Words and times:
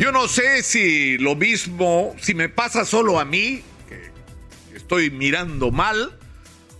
Yo 0.00 0.12
no 0.12 0.28
sé 0.28 0.62
si 0.62 1.18
lo 1.18 1.36
mismo, 1.36 2.16
si 2.18 2.32
me 2.32 2.48
pasa 2.48 2.86
solo 2.86 3.20
a 3.20 3.26
mí, 3.26 3.62
que 3.86 4.10
estoy 4.74 5.10
mirando 5.10 5.70
mal, 5.70 6.18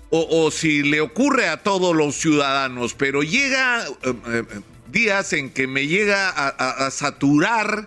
o, 0.08 0.50
si 0.50 0.82
le 0.82 1.02
ocurre 1.02 1.46
a 1.46 1.58
todos 1.58 1.94
los 1.94 2.16
ciudadanos, 2.16 2.94
pero 2.94 3.22
llega 3.22 3.84
eh, 3.86 4.14
eh, 4.26 4.44
días 4.90 5.34
en 5.34 5.50
que 5.50 5.66
me 5.66 5.86
llega 5.86 6.30
a, 6.30 6.90
saturar 6.90 7.86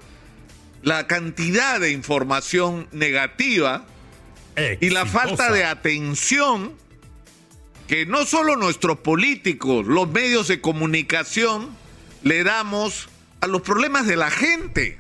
la 0.83 1.07
cantidad 1.07 1.79
de 1.79 1.90
información 1.90 2.88
negativa 2.92 3.88
y 4.79 4.92
la 4.92 5.08
falta 5.08 5.52
de 5.52 5.65
atención 5.65 6.74
que 7.88 8.06
no 8.06 8.28
solo 8.28 8.56
nuestros 8.56 9.00
políticos, 9.00 9.88
los 9.88 10.08
medios 10.08 10.47
de 10.47 10.62
comunicación 10.62 11.76
le 12.22 12.44
damos 12.44 13.10
a 13.42 13.47
los 13.47 13.63
problemas 13.63 14.06
de 14.06 14.15
la 14.15 14.29
gente 14.29 15.00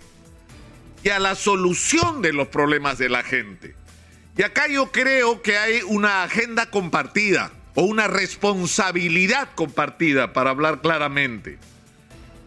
y 1.03 1.09
a 1.09 1.19
la 1.19 1.35
solución 1.35 2.21
de 2.21 2.33
los 2.33 2.47
problemas 2.47 2.97
de 2.97 3.09
la 3.09 3.23
gente. 3.23 3.75
Y 4.37 4.43
acá 4.43 4.67
yo 4.67 4.91
creo 4.91 5.41
que 5.41 5.57
hay 5.57 5.81
una 5.85 6.23
agenda 6.23 6.69
compartida 6.69 7.51
o 7.75 7.83
una 7.83 8.07
responsabilidad 8.07 9.49
compartida, 9.55 10.33
para 10.33 10.51
hablar 10.51 10.81
claramente. 10.81 11.57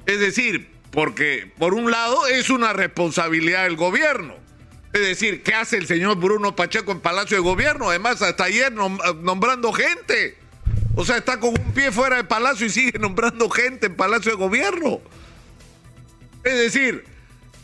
Es 0.07 0.21
decir, 0.21 0.71
porque 0.91 1.53
por 1.59 1.75
un 1.75 1.91
lado 1.91 2.27
es 2.27 2.51
una 2.51 2.73
responsabilidad 2.73 3.65
del 3.65 3.77
gobierno. 3.77 4.35
Es 4.93 5.01
decir, 5.01 5.43
¿qué 5.43 5.53
hace 5.55 5.77
el 5.77 5.87
señor 5.87 6.17
Bruno 6.17 6.57
Pacheco 6.57 6.91
en 6.91 7.01
Palacio 7.01 7.37
de 7.37 7.43
Gobierno? 7.43 7.91
Además, 7.91 8.23
hasta 8.23 8.45
ayer 8.45 8.73
nombrando 8.73 9.73
gente. 9.73 10.39
O 10.95 11.05
sea, 11.05 11.19
está 11.19 11.39
con 11.39 11.51
un 11.51 11.73
pie 11.75 11.93
fuera 11.93 12.17
del 12.17 12.27
Palacio 12.27 12.67
y 12.67 12.71
sigue 12.71 12.99
nombrando 12.99 13.51
gente 13.51 13.87
en 13.87 13.97
Palacio 13.97 14.33
de 14.33 14.39
Gobierno. 14.39 15.03
Es 16.43 16.57
decir, 16.57 17.05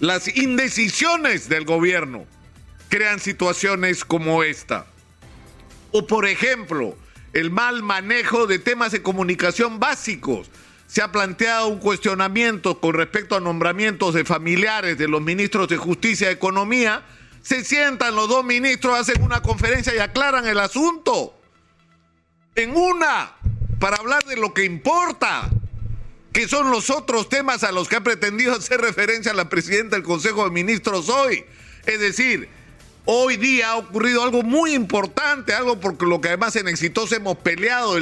las 0.03 0.27
indecisiones 0.37 1.49
del 1.49 1.65
gobierno 1.65 2.27
crean 2.89 3.21
situaciones 3.21 4.05
como 4.05 4.43
esta. 4.43 4.85
O 5.93 6.09
por 6.09 6.27
ejemplo, 6.27 6.97
el 7.33 7.53
mal 7.53 7.85
manejo 7.85 8.49
de 8.49 8.59
temas 8.59 8.91
de 8.91 9.01
comunicación 9.01 9.79
básicos. 9.79 10.51
Se 10.89 11.03
ha 11.03 11.13
planteado 11.13 11.69
un 11.69 11.79
cuestionamiento 11.79 12.81
con 12.81 12.95
respecto 12.95 13.37
a 13.37 13.41
nombramientos 13.41 14.13
de 14.15 14.25
familiares 14.25 14.99
de 14.99 15.07
los 15.07 15.23
ministros 15.23 15.69
de 15.69 15.77
Justicia 15.77 16.31
y 16.31 16.35
Economía. 16.35 17.05
Se 17.41 17.63
sientan 17.63 18.17
los 18.17 18.29
dos 18.29 18.45
ministros, 18.45 18.99
hacen 18.99 19.23
una 19.23 19.41
conferencia 19.41 19.95
y 19.95 20.01
aclaran 20.01 20.49
el 20.49 20.59
asunto. 20.59 21.39
En 22.57 22.77
una, 22.77 23.35
para 23.79 23.99
hablar 23.99 24.25
de 24.25 24.35
lo 24.35 24.53
que 24.53 24.65
importa, 24.65 25.49
que 26.33 26.49
son 26.49 26.71
los 26.71 26.91
otros 26.91 27.29
temas 27.29 27.63
a 27.63 27.73
los 27.73 27.89
que 27.89 27.97
ha 27.97 28.03
pretendido 28.03 28.55
hacer 28.55 28.81
referencia 28.81 29.35
la 29.35 29.49
presidenta 29.49 29.97
del 29.97 30.05
Consejo 30.05 30.45
de 30.45 30.51
Ministros 30.51 31.09
hoy. 31.09 31.45
Es 31.87 32.01
decir, 32.01 32.49
Hoy 33.05 33.37
día 33.37 33.71
ha 33.71 33.77
ocurrido 33.79 34.23
algo 34.23 34.45
muy 34.45 34.75
importante, 34.75 35.53
algo 35.55 35.81
por 35.81 36.01
lo 36.07 36.21
que 36.21 36.29
además 36.29 36.55
en 36.55 36.69
Exitosa 36.69 37.17
hemos 37.17 37.37
peleado, 37.39 37.99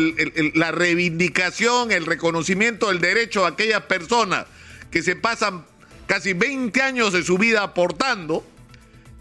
la 0.55 0.73
reivindicación, 0.73 1.91
el 1.91 2.05
reconocimiento 2.05 2.89
del 2.89 3.01
derecho 3.01 3.47
a 3.47 3.51
aquellas 3.51 3.85
personas 3.85 4.45
que 4.91 5.03
se 5.03 5.17
pasan 5.17 5.65
casi 6.07 6.35
20 6.35 6.83
años 6.83 7.15
de 7.15 7.23
su 7.23 7.39
vida 7.39 7.63
aportando 7.63 8.45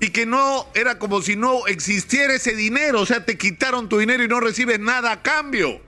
y 0.01 0.09
que 0.09 0.25
no 0.25 0.67
era 0.73 0.99
como 0.99 1.21
si 1.21 1.37
no 1.37 1.65
existiera 1.67 2.33
ese 2.33 2.55
dinero, 2.55 2.99
o 2.99 3.05
sea, 3.05 3.23
te 3.23 3.37
quitaron 3.37 3.87
tu 3.87 3.99
dinero 3.99 4.21
y 4.21 4.27
no 4.27 4.41
recibes 4.41 4.81
nada 4.81 5.13
a 5.13 5.21
cambio. 5.21 5.79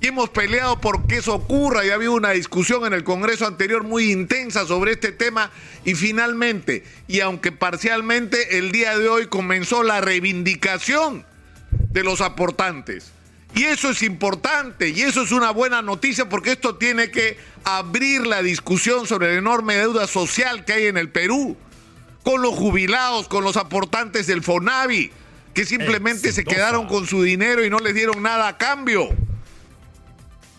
Y 0.00 0.08
hemos 0.08 0.28
peleado 0.28 0.80
por 0.80 1.06
que 1.06 1.18
eso 1.18 1.34
ocurra. 1.34 1.84
Y 1.84 1.90
ha 1.90 1.94
habido 1.94 2.12
una 2.12 2.30
discusión 2.30 2.84
en 2.86 2.92
el 2.92 3.04
Congreso 3.04 3.46
anterior 3.46 3.82
muy 3.82 4.12
intensa 4.12 4.66
sobre 4.66 4.92
este 4.92 5.12
tema. 5.12 5.50
Y 5.84 5.94
finalmente, 5.94 6.84
y 7.08 7.20
aunque 7.20 7.52
parcialmente, 7.52 8.58
el 8.58 8.72
día 8.72 8.98
de 8.98 9.08
hoy 9.08 9.26
comenzó 9.26 9.82
la 9.82 10.00
reivindicación 10.00 11.24
de 11.90 12.04
los 12.04 12.20
aportantes. 12.20 13.12
Y 13.54 13.64
eso 13.64 13.88
es 13.88 14.02
importante 14.02 14.90
y 14.90 15.00
eso 15.00 15.22
es 15.22 15.32
una 15.32 15.50
buena 15.50 15.80
noticia 15.80 16.28
porque 16.28 16.52
esto 16.52 16.74
tiene 16.74 17.10
que 17.10 17.38
abrir 17.64 18.26
la 18.26 18.42
discusión 18.42 19.06
sobre 19.06 19.28
la 19.32 19.38
enorme 19.38 19.76
deuda 19.76 20.06
social 20.06 20.66
que 20.66 20.74
hay 20.74 20.86
en 20.88 20.98
el 20.98 21.08
Perú, 21.08 21.56
con 22.22 22.42
los 22.42 22.54
jubilados, 22.54 23.28
con 23.28 23.44
los 23.44 23.56
aportantes 23.56 24.26
del 24.26 24.42
FONAVI, 24.42 25.10
que 25.54 25.64
simplemente 25.64 26.32
se 26.32 26.44
quedaron 26.44 26.86
con 26.86 27.06
su 27.06 27.22
dinero 27.22 27.64
y 27.64 27.70
no 27.70 27.78
les 27.78 27.94
dieron 27.94 28.22
nada 28.22 28.48
a 28.48 28.58
cambio 28.58 29.08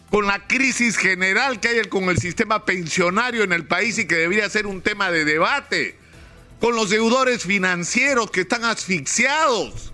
con 0.10 0.26
la 0.26 0.48
crisis 0.48 0.98
general 0.98 1.60
que 1.60 1.68
hay 1.70 1.82
con 1.86 2.06
el 2.06 2.18
sistema 2.18 2.66
pensionario 2.66 3.44
en 3.44 3.52
el 3.52 3.66
país 3.66 3.98
y 3.98 4.08
que 4.08 4.16
debería 4.16 4.50
ser 4.50 4.66
un 4.66 4.82
tema 4.82 5.12
de 5.12 5.26
debate, 5.26 5.98
con 6.60 6.76
los 6.76 6.90
deudores 6.90 7.44
financieros 7.44 8.32
que 8.32 8.42
están 8.42 8.64
asfixiados, 8.66 9.94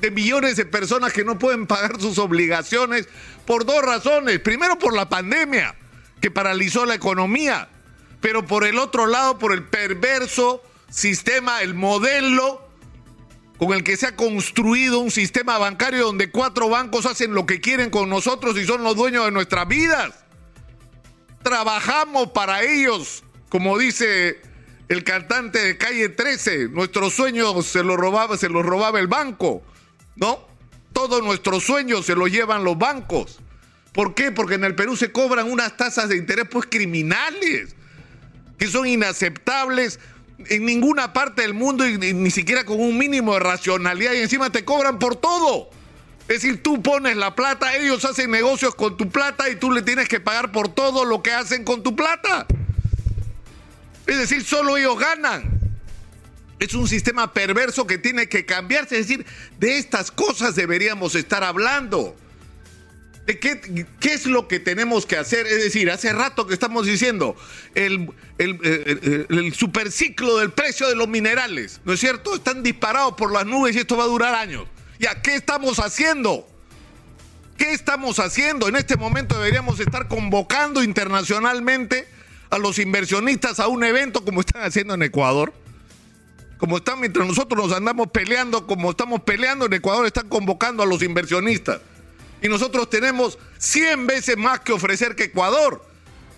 de 0.00 0.10
millones 0.10 0.56
de 0.56 0.66
personas 0.66 1.12
que 1.12 1.24
no 1.24 1.38
pueden 1.38 1.66
pagar 1.66 2.00
sus 2.00 2.18
obligaciones 2.18 3.08
por 3.46 3.64
dos 3.64 3.82
razones. 3.82 4.38
Primero 4.40 4.78
por 4.78 4.94
la 4.94 5.08
pandemia, 5.08 5.74
que 6.20 6.30
paralizó 6.30 6.86
la 6.86 6.94
economía, 6.94 7.68
pero 8.20 8.46
por 8.46 8.64
el 8.64 8.78
otro 8.78 9.06
lado 9.06 9.38
por 9.38 9.52
el 9.52 9.64
perverso 9.64 10.62
sistema, 10.90 11.62
el 11.62 11.74
modelo 11.74 12.63
con 13.58 13.72
el 13.72 13.84
que 13.84 13.96
se 13.96 14.06
ha 14.06 14.16
construido 14.16 14.98
un 14.98 15.10
sistema 15.10 15.58
bancario 15.58 16.06
donde 16.06 16.30
cuatro 16.30 16.68
bancos 16.68 17.06
hacen 17.06 17.34
lo 17.34 17.46
que 17.46 17.60
quieren 17.60 17.90
con 17.90 18.08
nosotros 18.08 18.58
y 18.58 18.66
son 18.66 18.82
los 18.82 18.96
dueños 18.96 19.24
de 19.26 19.30
nuestras 19.30 19.68
vidas. 19.68 20.24
Trabajamos 21.42 22.30
para 22.30 22.62
ellos, 22.62 23.22
como 23.48 23.78
dice 23.78 24.40
el 24.88 25.04
cantante 25.04 25.60
de 25.60 25.78
calle 25.78 26.08
13, 26.08 26.68
nuestros 26.68 27.14
sueños 27.14 27.66
se 27.66 27.84
los 27.84 27.96
robaba, 27.96 28.36
se 28.36 28.48
los 28.48 28.64
robaba 28.64 28.98
el 28.98 29.06
banco, 29.06 29.62
¿no? 30.16 30.46
Todos 30.92 31.22
nuestros 31.22 31.64
sueños 31.64 32.06
se 32.06 32.14
los 32.14 32.30
llevan 32.30 32.64
los 32.64 32.78
bancos. 32.78 33.40
¿Por 33.92 34.14
qué? 34.14 34.32
Porque 34.32 34.54
en 34.54 34.64
el 34.64 34.74
Perú 34.74 34.96
se 34.96 35.12
cobran 35.12 35.50
unas 35.50 35.76
tasas 35.76 36.08
de 36.08 36.16
interés 36.16 36.46
pues 36.50 36.66
criminales, 36.68 37.76
que 38.58 38.66
son 38.66 38.86
inaceptables 38.86 40.00
en 40.38 40.64
ninguna 40.64 41.12
parte 41.12 41.42
del 41.42 41.54
mundo 41.54 41.86
y 41.86 41.96
ni 41.98 42.30
siquiera 42.30 42.64
con 42.64 42.80
un 42.80 42.98
mínimo 42.98 43.34
de 43.34 43.40
racionalidad 43.40 44.12
y 44.12 44.18
encima 44.18 44.50
te 44.50 44.64
cobran 44.64 44.98
por 44.98 45.16
todo. 45.16 45.70
Es 46.22 46.40
decir, 46.40 46.62
tú 46.62 46.82
pones 46.82 47.16
la 47.16 47.34
plata, 47.34 47.76
ellos 47.76 48.04
hacen 48.04 48.30
negocios 48.30 48.74
con 48.74 48.96
tu 48.96 49.10
plata 49.10 49.48
y 49.50 49.56
tú 49.56 49.70
le 49.70 49.82
tienes 49.82 50.08
que 50.08 50.20
pagar 50.20 50.52
por 50.52 50.68
todo 50.68 51.04
lo 51.04 51.22
que 51.22 51.32
hacen 51.32 51.64
con 51.64 51.82
tu 51.82 51.94
plata. 51.94 52.46
Es 54.06 54.18
decir, 54.18 54.44
solo 54.44 54.76
ellos 54.76 54.98
ganan. 54.98 55.60
Es 56.58 56.72
un 56.74 56.88
sistema 56.88 57.32
perverso 57.32 57.86
que 57.86 57.98
tiene 57.98 58.28
que 58.28 58.46
cambiarse. 58.46 58.98
Es 58.98 59.08
decir, 59.08 59.26
de 59.58 59.76
estas 59.76 60.10
cosas 60.10 60.54
deberíamos 60.54 61.14
estar 61.14 61.44
hablando 61.44 62.16
qué, 63.26 64.12
es 64.12 64.26
lo 64.26 64.48
que 64.48 64.60
tenemos 64.60 65.06
que 65.06 65.16
hacer? 65.16 65.46
Es 65.46 65.64
decir, 65.64 65.90
hace 65.90 66.12
rato 66.12 66.46
que 66.46 66.52
estamos 66.52 66.86
diciendo 66.86 67.36
el, 67.74 68.10
el, 68.36 68.60
eh, 68.62 69.26
el, 69.30 69.54
superciclo 69.54 70.36
del 70.38 70.52
precio 70.52 70.88
de 70.88 70.94
los 70.94 71.08
minerales, 71.08 71.80
¿no 71.84 71.94
es 71.94 72.00
cierto? 72.00 72.34
Están 72.34 72.62
disparados 72.62 73.14
por 73.14 73.32
las 73.32 73.46
nubes 73.46 73.74
y 73.76 73.78
esto 73.78 73.96
va 73.96 74.04
a 74.04 74.08
durar 74.08 74.34
años. 74.34 74.66
¿Ya 74.98 75.22
qué 75.22 75.36
estamos 75.36 75.78
haciendo? 75.78 76.46
¿Qué 77.56 77.72
estamos 77.72 78.18
haciendo? 78.18 78.68
En 78.68 78.76
este 78.76 78.96
momento 78.96 79.38
deberíamos 79.38 79.80
estar 79.80 80.06
convocando 80.06 80.82
internacionalmente 80.82 82.06
a 82.50 82.58
los 82.58 82.78
inversionistas 82.78 83.58
a 83.58 83.68
un 83.68 83.84
evento 83.84 84.22
como 84.22 84.40
están 84.40 84.64
haciendo 84.64 84.94
en 84.94 85.02
Ecuador. 85.02 85.54
Como 86.58 86.76
están 86.76 87.00
mientras 87.00 87.26
nosotros 87.26 87.68
nos 87.68 87.76
andamos 87.76 88.08
peleando, 88.08 88.66
como 88.66 88.90
estamos 88.90 89.22
peleando 89.22 89.66
en 89.66 89.72
Ecuador, 89.72 90.06
están 90.06 90.28
convocando 90.28 90.82
a 90.82 90.86
los 90.86 91.02
inversionistas 91.02 91.80
y 92.44 92.48
nosotros 92.48 92.90
tenemos 92.90 93.38
100 93.56 94.06
veces 94.06 94.36
más 94.36 94.60
que 94.60 94.72
ofrecer 94.72 95.16
que 95.16 95.24
Ecuador. 95.24 95.82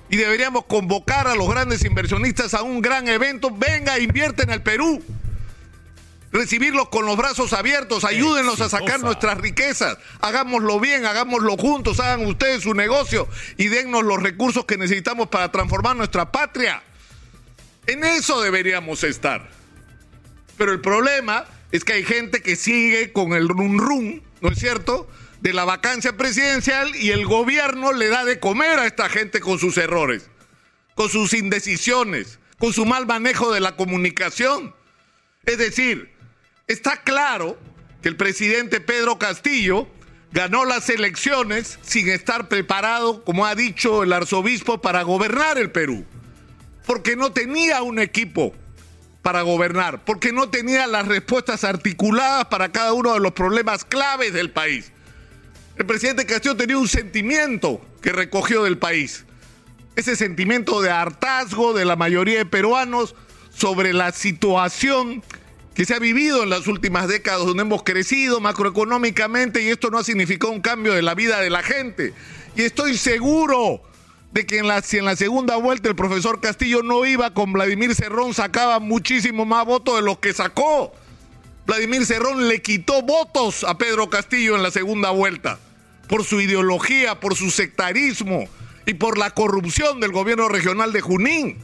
Y 0.08 0.16
deberíamos 0.16 0.64
convocar 0.66 1.26
a 1.26 1.34
los 1.34 1.50
grandes 1.50 1.84
inversionistas 1.84 2.54
a 2.54 2.62
un 2.62 2.80
gran 2.80 3.08
evento. 3.08 3.50
Venga, 3.50 3.98
invierte 3.98 4.44
en 4.44 4.50
el 4.50 4.62
Perú. 4.62 5.02
Recibirlos 6.30 6.90
con 6.90 7.06
los 7.06 7.16
brazos 7.16 7.52
abiertos, 7.52 8.04
ayúdenos 8.04 8.60
a 8.60 8.68
sacar 8.68 9.00
nuestras 9.00 9.38
riquezas. 9.38 9.98
Hagámoslo 10.20 10.78
bien, 10.78 11.06
hagámoslo 11.06 11.56
juntos, 11.56 11.98
hagan 11.98 12.24
ustedes 12.24 12.62
su 12.62 12.72
negocio 12.72 13.26
y 13.56 13.66
dennos 13.66 14.04
los 14.04 14.22
recursos 14.22 14.64
que 14.64 14.78
necesitamos 14.78 15.26
para 15.26 15.50
transformar 15.50 15.96
nuestra 15.96 16.30
patria. 16.30 16.84
En 17.88 18.04
eso 18.04 18.40
deberíamos 18.40 19.02
estar. 19.02 19.48
Pero 20.56 20.70
el 20.70 20.80
problema 20.80 21.46
es 21.72 21.82
que 21.82 21.94
hay 21.94 22.04
gente 22.04 22.42
que 22.42 22.54
sigue 22.54 23.12
con 23.12 23.32
el 23.32 23.48
run 23.48 23.78
run, 23.78 24.22
¿no 24.40 24.50
es 24.50 24.58
cierto? 24.58 25.08
de 25.40 25.52
la 25.52 25.64
vacancia 25.64 26.16
presidencial 26.16 26.94
y 26.96 27.10
el 27.10 27.26
gobierno 27.26 27.92
le 27.92 28.08
da 28.08 28.24
de 28.24 28.40
comer 28.40 28.78
a 28.78 28.86
esta 28.86 29.08
gente 29.08 29.40
con 29.40 29.58
sus 29.58 29.76
errores, 29.76 30.28
con 30.94 31.08
sus 31.08 31.34
indecisiones, 31.34 32.38
con 32.58 32.72
su 32.72 32.86
mal 32.86 33.06
manejo 33.06 33.52
de 33.52 33.60
la 33.60 33.76
comunicación. 33.76 34.74
Es 35.44 35.58
decir, 35.58 36.12
está 36.66 37.02
claro 37.02 37.58
que 38.02 38.08
el 38.08 38.16
presidente 38.16 38.80
Pedro 38.80 39.18
Castillo 39.18 39.88
ganó 40.32 40.64
las 40.64 40.88
elecciones 40.90 41.78
sin 41.82 42.08
estar 42.08 42.48
preparado, 42.48 43.24
como 43.24 43.46
ha 43.46 43.54
dicho 43.54 44.02
el 44.02 44.12
arzobispo, 44.12 44.80
para 44.80 45.02
gobernar 45.02 45.58
el 45.58 45.70
Perú, 45.70 46.04
porque 46.86 47.16
no 47.16 47.32
tenía 47.32 47.82
un 47.82 47.98
equipo 47.98 48.54
para 49.26 49.42
gobernar, 49.42 50.04
porque 50.04 50.30
no 50.30 50.50
tenía 50.50 50.86
las 50.86 51.08
respuestas 51.08 51.64
articuladas 51.64 52.44
para 52.44 52.70
cada 52.70 52.92
uno 52.92 53.12
de 53.12 53.18
los 53.18 53.32
problemas 53.32 53.84
claves 53.84 54.32
del 54.32 54.52
país. 54.52 54.92
El 55.76 55.84
presidente 55.84 56.26
Castillo 56.26 56.56
tenía 56.56 56.78
un 56.78 56.86
sentimiento 56.86 57.84
que 58.00 58.12
recogió 58.12 58.62
del 58.62 58.78
país, 58.78 59.24
ese 59.96 60.14
sentimiento 60.14 60.80
de 60.80 60.90
hartazgo 60.90 61.72
de 61.72 61.84
la 61.84 61.96
mayoría 61.96 62.38
de 62.38 62.46
peruanos 62.46 63.16
sobre 63.52 63.92
la 63.92 64.12
situación 64.12 65.24
que 65.74 65.84
se 65.84 65.94
ha 65.94 65.98
vivido 65.98 66.44
en 66.44 66.50
las 66.50 66.68
últimas 66.68 67.08
décadas, 67.08 67.44
donde 67.44 67.62
hemos 67.62 67.82
crecido 67.82 68.40
macroeconómicamente 68.40 69.60
y 69.60 69.70
esto 69.70 69.90
no 69.90 69.98
ha 69.98 70.04
significado 70.04 70.52
un 70.52 70.60
cambio 70.60 70.92
de 70.92 71.02
la 71.02 71.16
vida 71.16 71.40
de 71.40 71.50
la 71.50 71.64
gente. 71.64 72.14
Y 72.54 72.62
estoy 72.62 72.96
seguro 72.96 73.82
de 74.32 74.46
que 74.46 74.58
en 74.58 74.68
la, 74.68 74.82
si 74.82 74.98
en 74.98 75.04
la 75.04 75.16
segunda 75.16 75.56
vuelta 75.56 75.88
el 75.88 75.96
profesor 75.96 76.40
Castillo 76.40 76.82
no 76.82 77.04
iba 77.06 77.32
con 77.32 77.52
Vladimir 77.52 77.94
Cerrón, 77.94 78.34
sacaba 78.34 78.78
muchísimo 78.78 79.44
más 79.44 79.64
votos 79.64 79.96
de 79.96 80.02
los 80.02 80.18
que 80.18 80.32
sacó. 80.32 80.92
Vladimir 81.66 82.04
Cerrón 82.06 82.48
le 82.48 82.62
quitó 82.62 83.02
votos 83.02 83.64
a 83.64 83.78
Pedro 83.78 84.10
Castillo 84.10 84.56
en 84.56 84.62
la 84.62 84.70
segunda 84.70 85.10
vuelta 85.10 85.58
por 86.08 86.24
su 86.24 86.40
ideología, 86.40 87.18
por 87.18 87.34
su 87.34 87.50
sectarismo 87.50 88.48
y 88.86 88.94
por 88.94 89.18
la 89.18 89.30
corrupción 89.30 90.00
del 90.00 90.12
gobierno 90.12 90.48
regional 90.48 90.92
de 90.92 91.00
Junín 91.00 91.58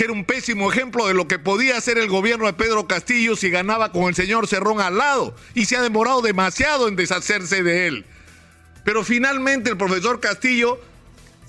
que 0.00 0.04
era 0.04 0.14
un 0.14 0.24
pésimo 0.24 0.72
ejemplo 0.72 1.06
de 1.06 1.12
lo 1.12 1.28
que 1.28 1.38
podía 1.38 1.76
hacer 1.76 1.98
el 1.98 2.08
gobierno 2.08 2.46
de 2.46 2.54
Pedro 2.54 2.86
Castillo 2.86 3.36
si 3.36 3.50
ganaba 3.50 3.92
con 3.92 4.04
el 4.04 4.14
señor 4.14 4.48
Cerrón 4.48 4.80
al 4.80 4.96
lado, 4.96 5.36
y 5.52 5.66
se 5.66 5.76
ha 5.76 5.82
demorado 5.82 6.22
demasiado 6.22 6.88
en 6.88 6.96
deshacerse 6.96 7.62
de 7.62 7.86
él. 7.86 8.06
Pero 8.82 9.04
finalmente 9.04 9.68
el 9.68 9.76
profesor 9.76 10.18
Castillo 10.18 10.80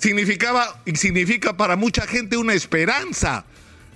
significaba 0.01 0.81
y 0.86 0.95
significa 0.95 1.56
para 1.56 1.75
mucha 1.75 2.07
gente 2.07 2.36
una 2.36 2.53
esperanza, 2.53 3.45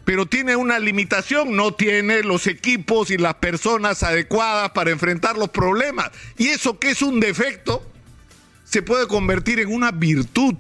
pero 0.06 0.28
tiene 0.28 0.56
una 0.56 0.78
limitación, 0.78 1.56
no 1.56 1.74
tiene 1.74 2.22
los 2.22 2.46
equipos 2.46 3.10
y 3.10 3.18
las 3.18 3.36
personas 3.36 4.04
adecuadas 4.04 4.70
para 4.72 4.92
enfrentar 4.92 5.36
los 5.36 5.50
problemas. 5.50 6.12
Y 6.38 6.50
eso 6.50 6.78
que 6.80 6.92
es 6.92 7.02
un 7.02 7.20
defecto 7.20 7.84
se 8.64 8.84
puede 8.84 9.08
convertir 9.08 9.60
en 9.60 9.74
una 9.74 9.92
virtud. 9.92 10.56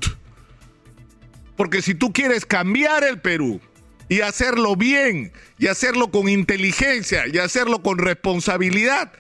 Porque 1.56 1.83
si 1.83 1.94
tú 1.94 2.12
quieres 2.12 2.45
cambiar 2.45 3.03
el 3.03 3.21
Perú, 3.21 3.62
y 4.07 4.21
hacerlo 4.21 4.75
bien 4.75 5.31
y 5.57 5.65
hacerlo 5.65 6.12
con 6.12 6.30
inteligencia 6.30 7.24
y 7.25 7.39
hacerlo 7.39 7.81
con 7.81 7.97
responsabilidad, 7.97 9.12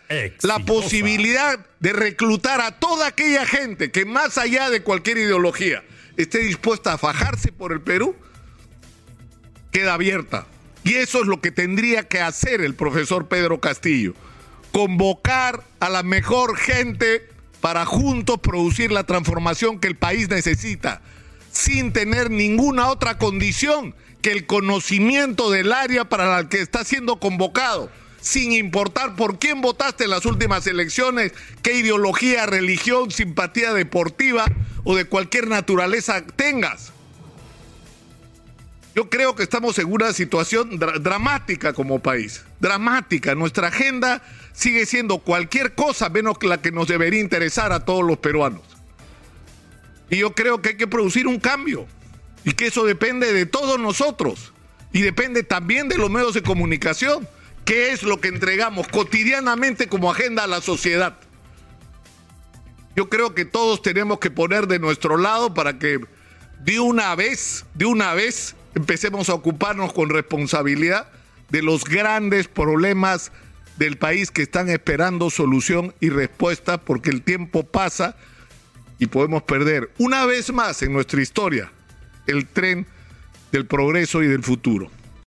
la 0.43 0.59
posibilidad 0.59 1.59
de 1.79 1.91
reclutar 1.91 2.61
a 2.61 2.79
toda 2.79 3.07
aquella 3.07 3.47
gente 3.47 3.89
que 3.89 4.05
más 4.05 4.37
allá 4.37 4.69
de 4.69 4.83
cualquier 4.83 5.17
ideología 5.17 5.83
esté 6.17 6.39
dispuesta 6.39 6.93
a 6.93 6.97
fajarse 6.97 7.51
por 7.51 7.71
el 7.71 7.81
Perú, 7.81 8.15
queda 9.71 9.93
abierta. 9.93 10.47
Y 10.83 10.95
eso 10.95 11.21
es 11.21 11.27
lo 11.27 11.41
que 11.41 11.51
tendría 11.51 12.07
que 12.07 12.21
hacer 12.21 12.61
el 12.61 12.75
profesor 12.75 13.27
Pedro 13.27 13.59
Castillo, 13.59 14.13
convocar 14.71 15.63
a 15.79 15.89
la 15.89 16.03
mejor 16.03 16.57
gente 16.57 17.27
para 17.59 17.85
juntos 17.85 18.39
producir 18.39 18.91
la 18.91 19.03
transformación 19.03 19.79
que 19.79 19.87
el 19.87 19.95
país 19.95 20.29
necesita, 20.29 21.01
sin 21.51 21.91
tener 21.91 22.29
ninguna 22.29 22.89
otra 22.89 23.17
condición 23.17 23.95
que 24.21 24.31
el 24.31 24.45
conocimiento 24.45 25.49
del 25.49 25.73
área 25.73 26.05
para 26.05 26.27
la 26.27 26.49
que 26.49 26.61
está 26.61 26.83
siendo 26.83 27.19
convocado, 27.19 27.89
sin 28.25 28.53
importar 28.53 29.15
por 29.15 29.37
quién 29.37 29.61
votaste 29.61 30.05
en 30.05 30.09
las 30.09 30.25
últimas 30.25 30.65
elecciones, 30.65 31.31
qué 31.61 31.73
ideología, 31.73 32.47
religión, 32.47 33.11
simpatía 33.11 33.71
deportiva 33.71 34.45
o 34.83 34.95
de 34.95 35.05
cualquier 35.05 35.47
naturaleza 35.47 36.25
tengas. 36.25 36.91
Yo 38.95 39.11
creo 39.11 39.35
que 39.35 39.43
estamos 39.43 39.77
en 39.77 39.93
una 39.93 40.11
situación 40.11 40.79
dramática 40.79 41.73
como 41.73 41.99
país, 41.99 42.43
dramática. 42.59 43.35
Nuestra 43.35 43.67
agenda 43.67 44.23
sigue 44.53 44.87
siendo 44.87 45.19
cualquier 45.19 45.75
cosa 45.75 46.09
menos 46.09 46.37
la 46.41 46.59
que 46.59 46.71
nos 46.71 46.87
debería 46.87 47.19
interesar 47.19 47.71
a 47.73 47.85
todos 47.85 48.03
los 48.03 48.17
peruanos. 48.17 48.63
Y 50.09 50.17
yo 50.17 50.33
creo 50.33 50.63
que 50.63 50.69
hay 50.69 50.77
que 50.77 50.87
producir 50.87 51.27
un 51.27 51.39
cambio 51.39 51.85
y 52.43 52.53
que 52.53 52.67
eso 52.67 52.85
depende 52.85 53.33
de 53.33 53.45
todos 53.45 53.79
nosotros 53.79 54.51
y 54.91 55.03
depende 55.03 55.43
también 55.43 55.89
de 55.89 55.97
los 55.97 56.09
medios 56.09 56.33
de 56.33 56.41
comunicación, 56.41 57.27
que 57.65 57.91
es 57.91 58.03
lo 58.03 58.21
que 58.21 58.27
entregamos 58.27 58.87
cotidianamente 58.87 59.87
como 59.87 60.11
agenda 60.11 60.43
a 60.43 60.47
la 60.47 60.61
sociedad. 60.61 61.17
Yo 62.95 63.09
creo 63.09 63.35
que 63.35 63.43
todos 63.43 63.81
tenemos 63.81 64.19
que 64.19 64.31
poner 64.31 64.67
de 64.67 64.79
nuestro 64.79 65.17
lado 65.17 65.53
para 65.53 65.79
que 65.79 65.99
de 66.63 66.79
una 66.79 67.13
vez, 67.15 67.65
de 67.73 67.85
una 67.85 68.13
vez, 68.13 68.55
empecemos 68.75 69.29
a 69.29 69.33
ocuparnos 69.33 69.91
con 69.93 70.09
responsabilidad 70.09 71.09
de 71.49 71.61
los 71.61 71.83
grandes 71.83 72.47
problemas 72.47 73.31
del 73.77 73.97
país 73.97 74.31
que 74.31 74.43
están 74.43 74.69
esperando 74.69 75.29
solución 75.29 75.93
y 75.99 76.09
respuesta 76.09 76.79
porque 76.79 77.09
el 77.09 77.23
tiempo 77.23 77.63
pasa 77.63 78.15
y 78.99 79.07
podemos 79.07 79.43
perder 79.43 79.91
una 79.97 80.25
vez 80.25 80.53
más 80.53 80.81
en 80.81 80.93
nuestra 80.93 81.21
historia 81.21 81.71
el 82.27 82.47
tren 82.47 82.87
del 83.51 83.65
progreso 83.65 84.23
y 84.23 84.27
del 84.27 84.43
futuro. 84.43 84.89